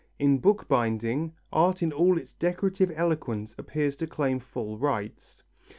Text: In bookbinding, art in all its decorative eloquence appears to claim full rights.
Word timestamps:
In 0.17 0.39
bookbinding, 0.39 1.33
art 1.53 1.83
in 1.83 1.93
all 1.93 2.17
its 2.17 2.33
decorative 2.33 2.91
eloquence 2.95 3.53
appears 3.59 3.95
to 3.97 4.07
claim 4.07 4.39
full 4.39 4.79
rights. 4.79 5.43